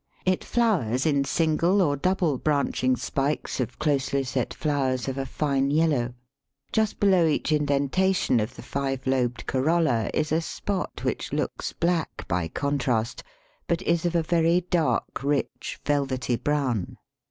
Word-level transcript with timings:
It 0.25 0.43
flowers 0.43 1.05
in 1.05 1.25
single 1.25 1.79
or 1.79 1.95
double 1.95 2.39
branching 2.39 2.95
spikes 2.95 3.59
of 3.59 3.77
closely 3.77 4.23
set 4.23 4.51
flowers 4.51 5.07
of 5.07 5.15
a 5.15 5.27
fine 5.27 5.69
yellow. 5.69 6.15
Just 6.71 6.99
below 6.99 7.27
each 7.27 7.51
indentation 7.51 8.39
of 8.39 8.55
the 8.55 8.63
five 8.63 9.05
lobed 9.05 9.45
corolla 9.45 10.09
is 10.11 10.31
a 10.31 10.41
spot 10.41 11.03
which 11.03 11.31
looks 11.31 11.71
black 11.71 12.27
by 12.27 12.47
contrast, 12.47 13.21
but 13.67 13.83
is 13.83 14.03
of 14.03 14.15
a 14.15 14.23
very 14.23 14.61
dark, 14.71 15.21
rich, 15.23 15.79
velvety 15.85 16.35
brown. 16.35 16.97